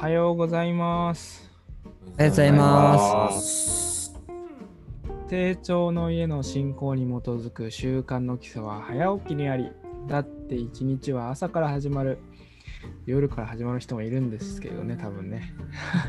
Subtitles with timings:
[0.00, 1.50] はようございます。
[1.84, 4.18] おはようございます。
[5.28, 9.70] 成長の家の信仰に基づく習慣の基礎は早起きにあり、
[10.08, 12.16] だって一日は朝から始まる。
[13.04, 15.52] 夜から始まる人もいるんですけどね、多分ね。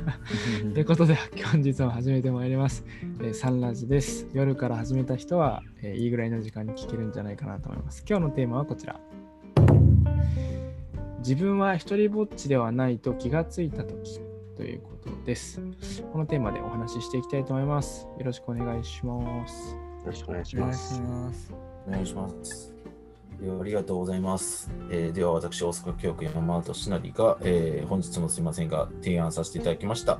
[0.73, 1.17] ということで、
[1.51, 2.85] 本日も始めてまいります。
[3.19, 4.25] えーサンラジです。
[4.31, 8.05] 夜から始めた人は、えーいいぐらいの時間に聞けるんじゃないかなと思います。
[8.09, 8.97] 今日のテーマはこちら。
[11.21, 14.19] 自分は一人ぼっちではないと気がついたとき
[14.57, 15.61] ということです。
[16.11, 18.07] このテーマでお話ししていきたいと思います。
[18.17, 19.75] よろしくお願いします。
[19.75, 21.53] よろしくお願いしお願いします。
[21.87, 22.73] お願いします。
[23.39, 24.71] ではありがとうございます。
[24.89, 30.19] えーでは私、大阪教区山本しなりが、えー本日もすいませんが、提案させていただきました。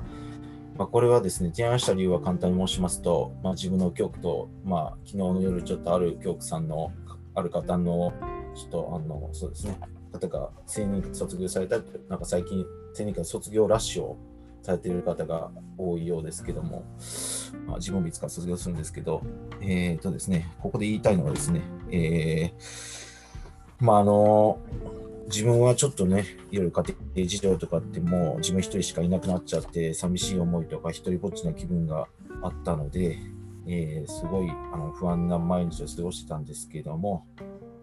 [0.76, 6.92] まあ、これはですね、提案した理由は簡単に申しますと、まあ、自分の教区と、まあ、昨日の夜ちょっとある教区さんの、
[7.34, 8.12] ある方の、
[8.54, 9.78] ちょっと、あの、そうですね、
[10.12, 11.78] 方が青年卒業された、
[12.08, 12.64] なんか最近、
[12.98, 14.18] 青年卒業ラッシュを
[14.62, 16.84] されている方が多いようですけども、
[17.66, 19.22] まあ、自分もいつか卒業するんですけど、
[19.60, 23.12] えーとですね、ここで言いたいのはですね、えー
[23.84, 24.60] まああの、
[25.26, 32.06] 自分はちょっとね、いろいろ家庭事情とかってもう自分一人しかいなくなっちゃって、寂しい思いとか一人ぼっちの気分が
[32.42, 33.18] あったので、
[33.66, 37.26] えーすごいあの不安な毎日を過ごしてたんですけども、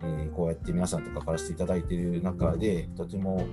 [0.01, 3.45] えーこうやって皆さんと関わらせていただいている中で、とても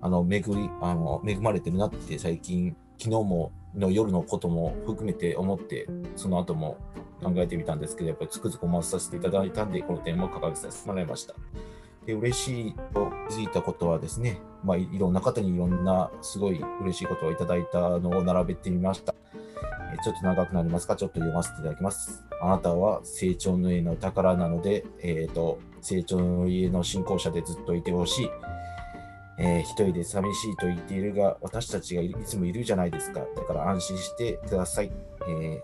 [0.00, 6.78] あの恵りあの恵まれてるなって最近、昨日もの夜のことも含めて思って、その後も
[7.22, 11.34] 考えてみたんですけど、やっぱりつくづく思わさせていただいたんで、このテーマを掲げさせてもらいました。
[12.06, 19.14] で嬉しいと気づいたことはですね、まあ、いいろんな方にいろんなすごい嬉しいことをいただいたのを並べてみました。
[20.02, 22.24] ちょっと長くなりますが、ちょっと読ませていただきます。
[22.40, 28.30] あなたは成長の家の宝なので、えーと、成長の家の信仰者でずっといてほしい。
[29.40, 33.20] えー一人で寂しいと言っているが、私たちがいつもいるじゃないですか。
[33.20, 34.92] だから安心してください。
[35.28, 35.60] えー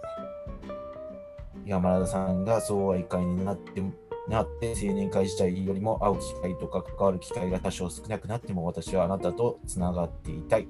[1.67, 3.83] 山田さんが総愛会になって
[4.29, 10.69] なって青年会自体よりも会う機会とか関わる機会が多少少なくなっても私はあなたとつながっていたい。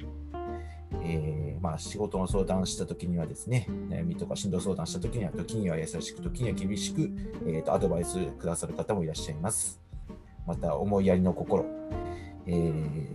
[1.03, 7.11] えーまあ、仕事の相談したときにはですね、悩みとか進路相談したときには、時には優しく、時には厳しく、
[7.47, 9.81] えーとアドバイスくださる方もいらっしゃいます。
[10.47, 11.65] また、思いやりの心、
[12.47, 13.07] えー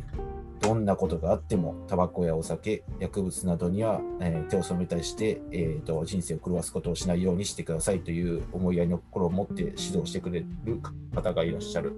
[0.62, 10.82] どんなことがあっても、タバコやお酒、薬物などには、えー手を染めたりして、えーと、人生を狂わすことをしないようにしてくださいという思いやりの心を持って指導してくれる
[11.14, 11.94] 方がいらっしゃる。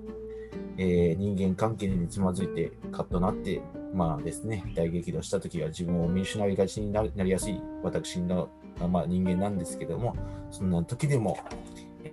[0.78, 3.62] えー人間関係につまずいてカッとなって、
[3.94, 8.50] まあですね、大激怒したときは自分を見失いがちになりやすい私の、
[8.90, 10.16] まあ、人間なんですけども、
[10.50, 11.38] そんな時でも、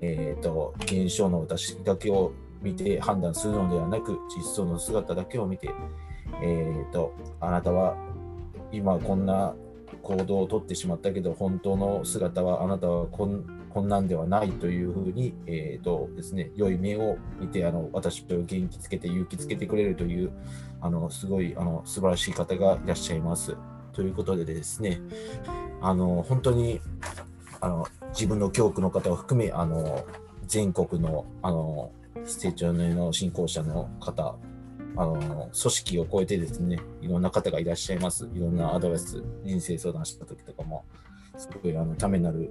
[0.01, 5.71] えー、と現象の私だけを見て判断するのではなく、実相の姿だけを見て、
[6.43, 7.97] えー、とあなたは
[8.73, 9.55] 今こんな
[10.03, 20.33] 行動をとってしまったけど、本当の姿はあなたはこんこんなんではないというふうに、えーとですね、良い目を見てあの私を元気つけて勇気つけてくれるという
[20.81, 23.57] あのすごいあの素晴らしい方がいらっしゃいます。
[23.93, 25.01] ということでですね、
[25.81, 26.81] あの本当に
[27.61, 30.05] あの自分の教区の方を含めあの
[30.49, 31.93] 全国のあの
[32.25, 34.35] 成長の信仰者の方
[34.97, 40.85] あの組織を超えてですねいろんな方がいらっしゃいますいろんなアドバイス人生相談した時とかも
[41.37, 42.51] すごいあのためになる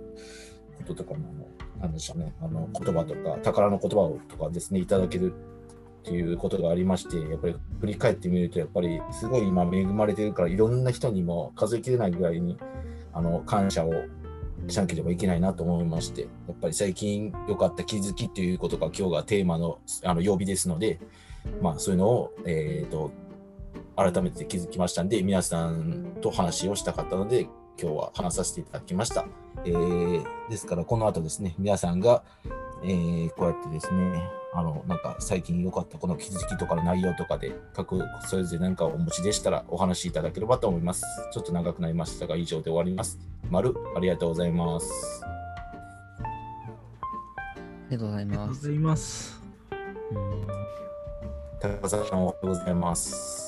[0.77, 1.49] こととかも
[1.79, 12.57] なんでしょうねあの言葉とか宝の言葉をとかですねいただけるっていうことがありましてやっぱり振り返ってみるとやっぱりすごい今恵まれてるからいろんな人にも数えきれないぐらいに
[13.13, 13.91] あの感謝を
[14.67, 20.99] しなければいけないなと思いまして、やっぱり最近良かった気づきということが今日がテーマのあの曜日ですので、
[21.61, 23.11] まあそういうのを、えー、と
[23.95, 27.43] 改めて気づきましたんで、皆さんと話をしたかったので、
[27.81, 29.25] 今日は話させていただきました。
[29.67, 32.23] えーですから、この後ですね、皆さんが、
[32.83, 34.23] えーこうやってですね、
[34.53, 41.03] あの、なんか最近良かったこの気づきとかの内容とかで、各それぞれ何かお持ちでしたらお話しいただければと思います。
[41.33, 43.19] ちょっと長くなりましたが、以上で終わります。
[43.49, 45.23] 丸、ありがとうございます。
[47.87, 48.61] ありがとうございありがとうます。
[48.61, 49.41] ございます。
[51.59, 53.46] 高澤さん、おはようございます。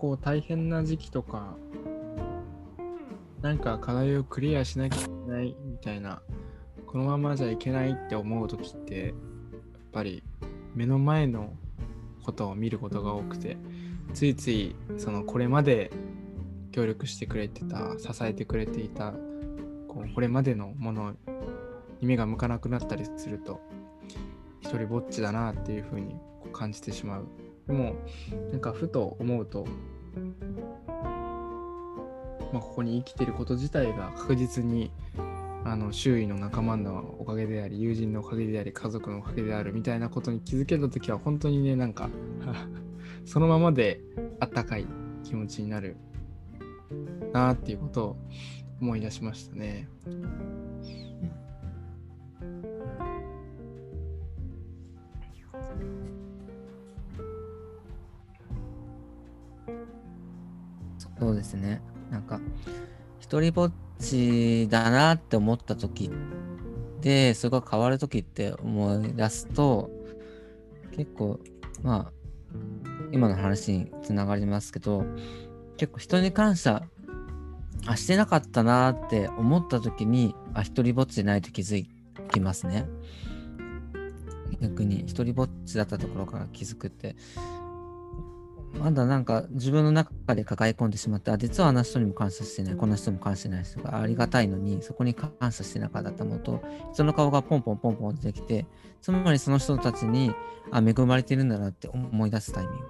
[0.00, 1.54] こう大変な時期とか、
[3.42, 6.22] なんか課題をクリアしなきゃいけないみたいな、
[6.86, 9.14] このままじゃいけないって思う時って、やっ
[9.92, 10.22] ぱり
[10.74, 11.52] 目の前の
[12.24, 13.56] ことを見ることが多くて
[14.14, 15.90] ついついそのこれまで
[16.72, 19.12] 協力してくれてた支えてくれていた
[19.88, 21.12] こうこれまでのもの
[22.00, 23.60] に目が向かなくなったりすると
[24.60, 26.14] 一人ぼっちだなっていうふうに
[26.52, 27.26] 感じてしまう。
[27.70, 27.94] でも
[28.50, 29.64] なんかふと思うと、
[32.52, 34.90] まあ、ここに生きてること自体が確実に
[35.64, 42.10] あの周囲の仲間のおかげであり友人のおかげであり家族のおかげであるみたいなことに気づけた時は本当にねなんか
[43.24, 44.00] そのままで
[44.40, 44.86] あったかい
[45.22, 45.96] 気持ちになる
[47.32, 48.16] なっていうことを
[48.80, 49.86] 思い出しましたね。
[61.20, 61.82] そうですね。
[62.10, 62.40] なんか、
[63.20, 66.10] 一人ぼっちだなって思った時
[67.02, 69.90] で、それが変わる時って思い出すと、
[70.96, 71.38] 結構、
[71.82, 72.12] まあ、
[73.12, 75.04] 今の話につながりますけど、
[75.76, 76.82] 結構人に感謝
[77.86, 81.84] あしてなかったなって思った時に、あ、一人ぼっちでないと気づ
[82.30, 82.86] きますね。
[84.60, 87.16] 逆に一人ぼっちだったところから気づくって
[88.78, 96.62] まだなんか自分の中で抱え込んでしまってあ実はあの人にも感謝してないこの人も感謝してない人がありがたいのにそこに感謝してなかったものと
[96.92, 98.66] 人の顔がポンポンポンポン出てきて
[99.02, 100.32] つまりその人たちに
[100.70, 102.86] あ恵まれてるんだなって思い出すタイミング。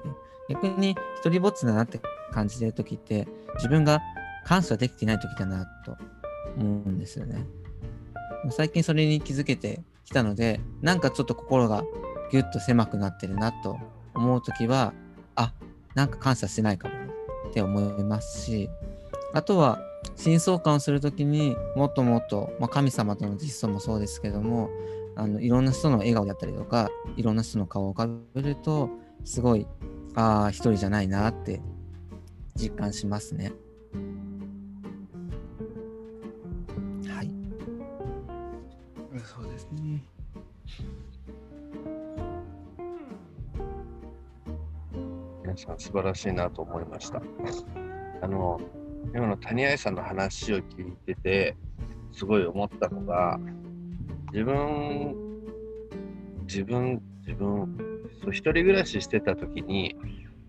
[0.50, 2.00] 逆に一人ぼっちだなって
[2.32, 4.00] 感じてる時って自分が
[4.44, 5.97] 感謝できていない時だなと
[6.56, 7.47] 思うんですよね。
[8.50, 11.85] 最近それに気づけてきたのでなんかちょっと心が
[12.32, 13.79] ギュッと狭くなってるなと
[14.15, 14.93] 思う時は
[15.37, 15.53] あ
[15.95, 16.95] なんか感謝してないかも
[17.51, 18.71] って思いますし
[19.33, 19.79] あとは
[20.17, 24.71] 真相感をする時にもっともっと、まあ、神様との実相もそうですけども
[25.17, 28.89] あのいろんな人の笑顔だったりとかいろんな人の顔を浮かべると
[29.25, 29.67] すごい
[30.15, 31.61] ああ一人じゃないなって
[32.57, 33.53] 実感しますね。
[45.78, 47.22] 素晴らしいなと思いました。
[48.22, 48.61] あの、
[49.14, 51.56] 今の谷愛さんの話を聞いてて、
[52.12, 53.38] すごい思ったのが、
[54.32, 55.14] 自分、
[56.43, 57.76] 自分、自分、
[58.22, 59.96] そう一人暮らししてた時に、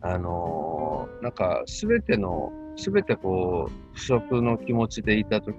[0.02, 5.56] あのなんか全ての、全てこう、不足の気持ちでいた時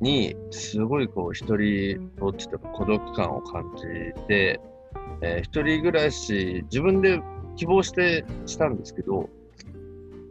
[0.00, 3.84] に、すごいこう、一人ぼっちとか孤独感を感じ
[4.26, 4.60] て、
[5.22, 7.22] えー一人暮らし、自分で
[7.56, 9.28] 希望してしたんですけど、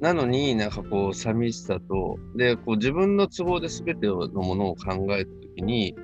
[0.02, 5.96] なのになんかこう寂しさと、で、こう自分の都合で全てのものを考えたときに、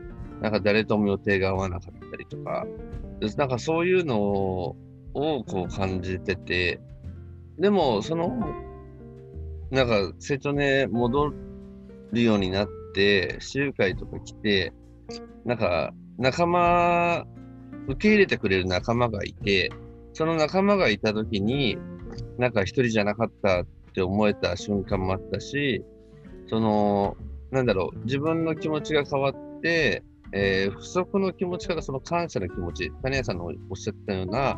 [0.41, 2.65] なんか誰とも予定が合わなかったりとか、
[3.38, 4.75] なんかそういうのを
[5.13, 6.79] こう感じてて、
[7.59, 8.29] でもその、
[9.69, 11.31] なんか成長ね、戻
[12.12, 14.73] るようになって、集会とか来て、
[15.45, 17.25] なんか仲間、
[17.88, 19.71] 受け入れてくれる仲間がいて、
[20.13, 21.77] その仲間がいたときに、
[22.37, 25.83] なんか一人じゃなかったって思えた瞬間もあったし、
[26.49, 27.15] その、
[27.51, 30.03] なんだろう、自分の気持ちが変わって、
[30.33, 34.57] えー不足の気持ちからその感謝の気持ち、谷谷さんのおっしゃったような、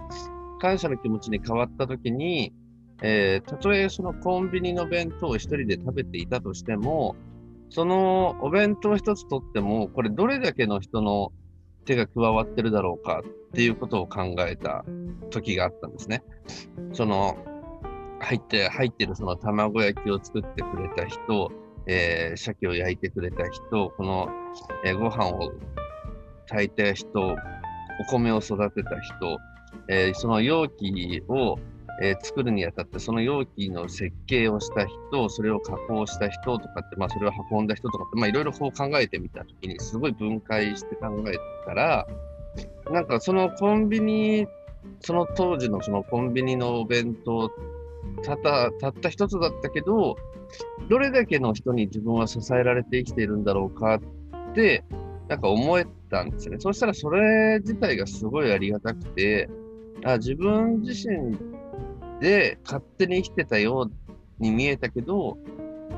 [0.59, 2.53] 感謝の気持ちに変わったときに、
[3.01, 7.15] えーたとえそのコンビニの弁当を一人で食べていたとしても、
[7.69, 11.31] そのお弁当一つとっても、これどれだけの人の
[11.85, 14.83] 手が加わってるだろうかっていうことを考えた
[15.29, 16.23] 時があったんですね。
[16.91, 17.37] その
[18.19, 21.51] 入って入ってるその卵焼きを作ってくれた人、
[21.85, 24.27] えー鮭を焼いてくれた人、この、
[24.83, 25.51] えーご飯を
[26.47, 27.35] 炊いた人、お
[28.09, 29.37] 米を育てた人、
[29.87, 31.59] えーその容器を、
[32.01, 42.07] えー作るにあたって、その容器の設計をした人、それを加工した人とかって、まあ、それを運んだ人とかって、いろいろこう考えてみたときに、すごい分解して考えたら、
[42.91, 44.47] なんかそのコンビニ、
[44.99, 47.49] その当時のそのコンビニのお弁当、
[48.23, 50.15] たった、たった一つだったけど、
[50.89, 54.83] どれだけの人に自分は支えられて生きているんだろうかって、
[55.27, 56.59] なんか思えたんですよね。
[56.59, 59.49] そしたらそれ自体がすごいありがたくて、
[60.03, 61.37] あ自分自身
[62.19, 65.37] で勝手に生きてたように見えたけど、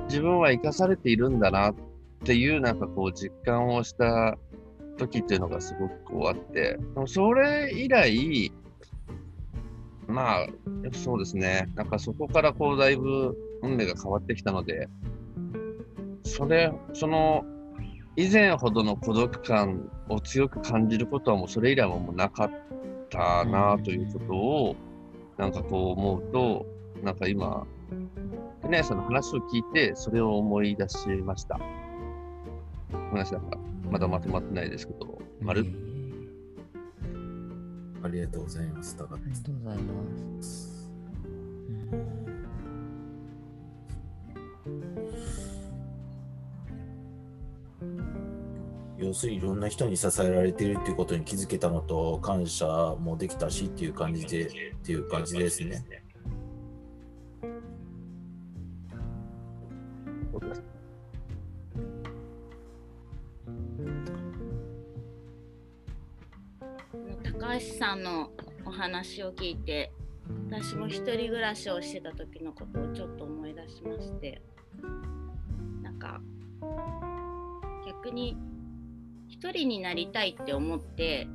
[0.08, 1.76] 自分は生かされているんだなっ
[2.24, 4.38] ていうなんかこう実感をした
[4.98, 8.52] 時っていうのがすごくこうあって、でもそれ以来、
[10.08, 10.48] まあ、
[10.94, 11.70] そうですね。
[11.76, 14.88] なんかそこからこうだいぶ運命が変わってきたので、
[16.24, 17.44] それ、その、
[18.16, 22.52] 以前ほどの孤独感を強く感じることはもうそれ以来はもうなかっ
[23.10, 24.76] たなということを、
[25.38, 26.66] なんかこう思うと、
[27.04, 27.66] なんか今、
[28.70, 31.60] ね、その話を聞いて、それを思い出しました。
[32.92, 33.58] 話なんか、
[33.90, 35.66] まだまとまってないですけど、まる
[38.04, 38.96] ありがとうございます。
[38.96, 40.76] 高ありがとうございます。
[48.98, 52.66] 要するにいろんな人に支えられているっていうことに気づけたのと感謝
[53.00, 54.50] もできたしっていう感じでっ
[54.84, 56.05] ていう感じですね。
[68.86, 69.92] 話を聞いて
[70.48, 74.44] 私も一人暮らしをしてた時のことをちょっと思い出しまして
[75.82, 76.22] なんか
[77.88, 78.38] 逆に
[79.28, 81.28] 一人になりたいって思って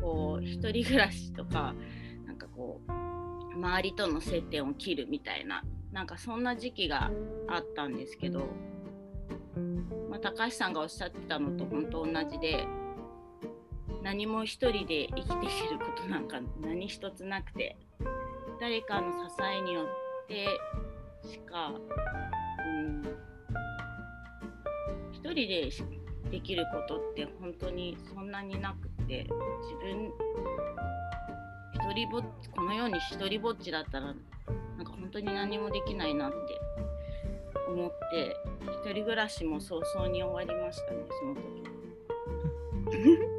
[0.00, 1.74] こう一人暮らしとか
[2.26, 2.92] なんかこう
[3.56, 7.10] 周りとの接点を切るみたいななんかそんな時期が
[7.48, 8.46] あったんですけど、
[10.08, 12.68] まあ、高橋さんがおっしゃってたのと本当同じで
[14.02, 17.76] 何も一人で生きていることなんか何一つなくて
[18.60, 20.46] 誰かの支えによって
[21.28, 23.02] しか、うん、
[25.12, 25.70] 一人で
[26.30, 29.26] できることって本当にそんなになくて
[29.62, 30.10] 自分
[31.74, 32.22] 一人ぼっ
[32.54, 34.16] このように一人ぼっちだったらなん
[34.84, 36.36] か本当に何もできないなって
[37.68, 43.22] 思って一人暮らしも早々に終わりましたねその時。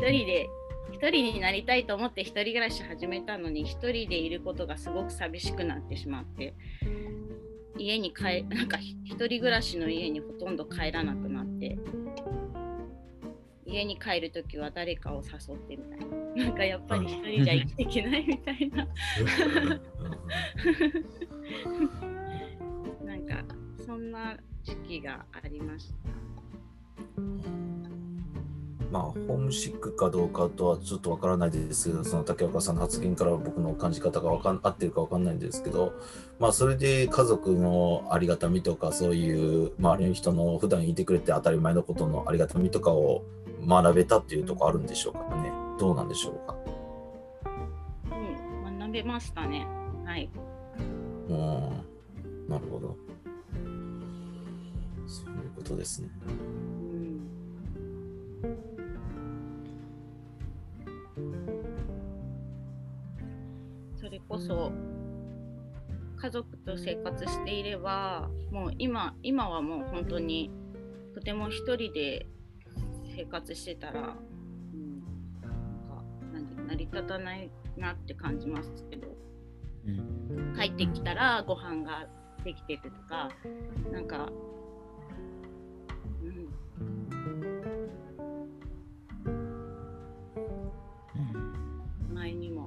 [0.00, 0.50] が一人で
[0.92, 6.54] 一人になりたいと思って一人暮らし始めたのに一人でいることがすごく寂しくなってしまって
[7.76, 11.78] 家に帰 なんか一人暮らしの家にほとんど帰らなくなって
[13.66, 16.06] 家に帰るときは誰かを誘ってみたいな
[16.46, 18.88] なんかやっぱり一人じゃ生きていけないみたいな
[23.04, 23.44] なんか
[23.84, 27.55] そんな時期がありました。
[28.90, 35.92] まあ、ホームシックかどうかとはちょっとわからないですけど、その竹岡さんの発言から僕の感じ方がわかん合ってるかわかんないんですけど、
[36.38, 43.24] まあ、それで家族のありがたみとか、そういう周りの人の普段いてくれて当たり前のことのありがたみとかを
[43.66, 45.52] 学べたっていうところあるんでしょうかね。
[45.78, 46.56] どうなんでしょうか。
[48.66, 49.66] うん、学べましたね。
[50.04, 50.30] はい。
[51.28, 51.38] うん、
[52.48, 52.96] なるほど。
[55.08, 56.08] そういうことですね。
[56.28, 56.56] うん
[66.26, 70.50] 家族と生活していればもう今今はもう本当に
[71.14, 72.26] とても一人で
[73.16, 74.16] 生活してたら、
[74.72, 75.04] うん、
[76.32, 79.06] なんか成り立たないなって感じますけど
[79.86, 80.56] うん。
[80.58, 82.08] 帰ってきたらご飯が
[82.42, 83.28] できてるとか
[83.92, 84.28] なんか、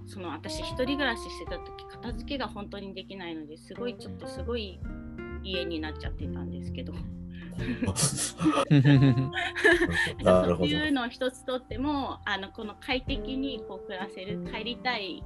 [0.09, 4.79] その私一人暮らししてた時片付けが本当にできないのですごいちょっとすごい
[5.43, 6.93] 家になっちゃってたんですけど
[7.59, 7.59] そ
[10.63, 15.23] ういうのを一つとってもあのこの快適にこう暮らせる帰りたい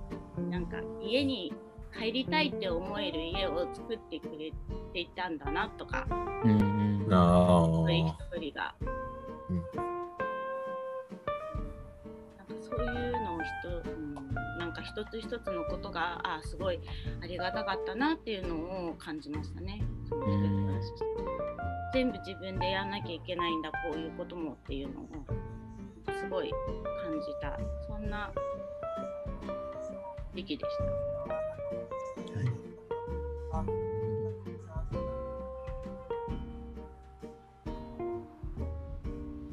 [0.49, 1.53] なんか家に
[1.97, 4.51] 帰りたいって思える家を作ってくれ
[4.91, 6.13] ていたんだなとかう
[7.11, 8.17] あ一人あ。
[8.35, 8.75] 一人が。
[9.49, 9.57] うん
[12.37, 14.02] なんかそういうのを人、
[14.83, 16.79] 一つ一つのことがあすごい
[17.21, 19.81] ありがたかったなっていうのを感じましたね。
[20.07, 20.25] その
[21.93, 25.05] 全部自分でやんなきゃいけないんだこういうこともっていうのを
[26.11, 26.51] すごい
[27.03, 28.31] 感じたそんな
[30.33, 30.83] 時期でした。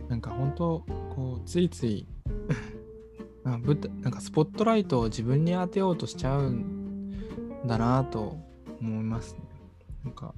[0.08, 0.84] なんか本当
[1.14, 2.06] こうついつい
[3.74, 8.36] なんかスポットライトを自分に当てようとしちゃうんだなと
[8.80, 9.40] 思いますね。
[10.04, 10.34] なんか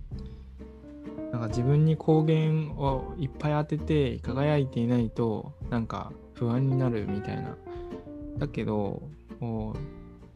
[1.33, 7.57] なんか自分に光源をいっぱい当てて輝いていないとなんか不安になるみたいな。
[8.39, 9.03] だけど
[9.41, 9.79] こう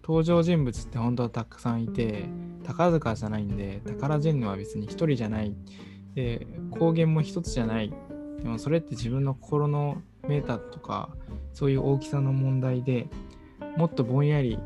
[0.03, 2.27] 登場人物って本当はたくさんいて
[2.65, 5.53] 宝塚じゃないんで宝ジェンヌは別に一人じゃない
[6.15, 7.93] で光源も一つじゃない
[8.43, 11.11] でもそれって自分の心のメーターとか
[11.53, 13.09] そういう大きさの問題で
[13.77, 14.59] もっとぼんやり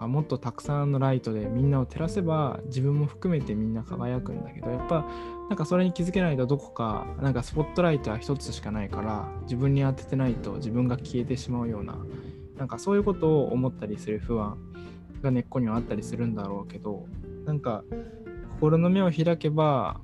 [0.00, 5.06] もっとたくさんのライトでみんなを照らせば自分も含めてみんな輝くんだけどやっぱ
[5.48, 11.96] なんかそれに気づけないとどこかなんかスポットライトは一つしかないから自分に当ててないと自分が消えてしまうような
[12.58, 14.58] なんかそういうことを思ったりする不安
[15.22, 17.06] が根っこにはあったりするんだろうけど
[17.44, 17.84] なんか
[18.60, 20.00] 心の目を開けば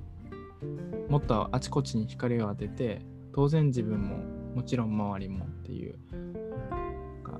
[1.09, 3.01] もっとあちこちに光を当てて
[3.33, 5.95] 当然自分ももちろん周りもっていう。
[6.11, 7.39] なんか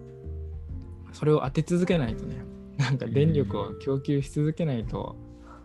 [1.13, 2.43] それを当て続けないとね。
[2.77, 5.15] なんか電力を供給し続けないと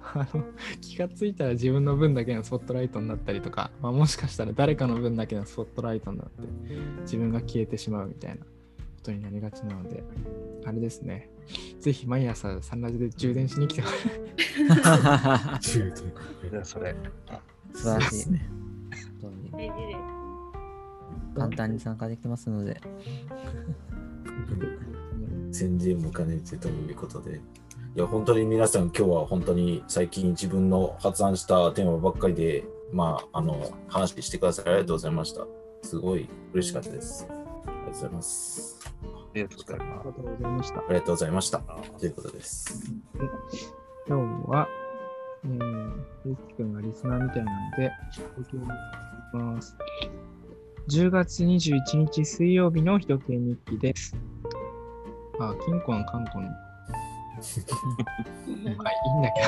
[0.02, 0.44] あの
[0.82, 6.46] 気がついたら自分の分だけのスポットライトになったりとか、まあ、もしかしたら誰かの分だけのスポットライトになって
[7.02, 8.44] 自分が消えてしまうみたいな。
[9.06, 10.02] ことになりがちなので
[10.64, 11.30] あれですね。
[11.80, 14.08] ぜひ毎朝サンラジで充電しに来てほしい
[15.60, 16.12] 充電。
[16.50, 16.96] じゃあそれ。
[17.72, 18.16] 素晴らしい。
[18.16, 18.50] ですね。
[21.36, 22.80] 簡単に参加できますので。
[25.52, 27.40] 宣伝も兼ねてということで。
[27.94, 35.46] いや、本当に皆さん、今日は本当に最近自分の発案したテーマばっかりで、まあ、あの、話してくださりありがとうございました。
[35.82, 37.26] すごい嬉しかったです。
[37.30, 38.92] ありがとうございます。
[39.06, 41.58] ありがとうございまありがとうございましたありがとうございました。
[41.98, 42.92] ということです。
[44.08, 44.68] 今日は、
[45.44, 45.92] えー、
[46.26, 47.92] ゆうきくんがリスナーみたいなので、
[48.36, 49.76] ご協力いきます。
[50.88, 54.16] 10月21日水曜日の一系日記です。
[55.40, 56.50] あ、金庫の観光の。
[58.76, 59.40] まあいいんだけ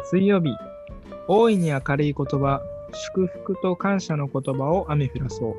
[0.00, 0.04] ど。
[0.04, 0.56] 水曜日、
[1.28, 5.54] 大いに明るい言葉、祝福と感謝の言葉を雨降らそう。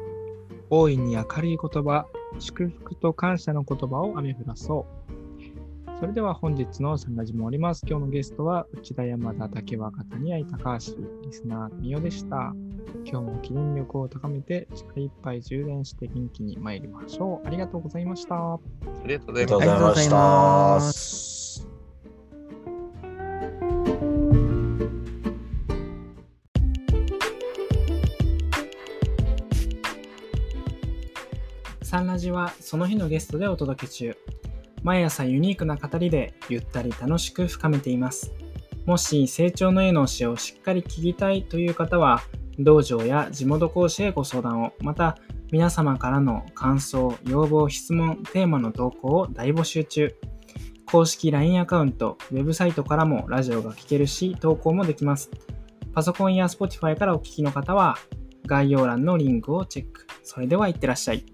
[0.72, 2.08] 大いに明るい言葉、
[2.40, 5.07] 祝福と感謝の言葉を雨降らそう。
[6.00, 7.84] それでは本日のサンラジも終わります。
[7.88, 12.54] 今日のゲストは内田山田竹若谷愛高橋リスナーみよでした。
[13.04, 17.48] 今日も記念力を高めて力いっぱい充電して元気に参りましょう。
[17.48, 18.36] ありがとうございました。
[18.36, 18.60] あ
[19.08, 20.80] りがとうございました。
[31.83, 34.16] サンラジはその日のゲストでお届け中。
[34.88, 38.34] 毎朝ユニークな語りでゆったり楽しく深めています。
[38.86, 42.22] もし成長の絵の教えをしっかり聞きたいという方は、
[42.58, 45.18] 道場や地元講師へご相談を、また
[45.52, 50.16] 皆様からの感想、要望、質問、テーマの投稿を大募集中。
[50.90, 55.30] 公式 LINE アカウント、ウェブサイトからもラジオが聞けるし、投稿もできます。
[55.94, 57.98] パソコンや Spotify からお聞きの方は、
[58.46, 60.08] 概要欄のリンクをチェック。
[60.24, 61.26] それではいってらっしゃい。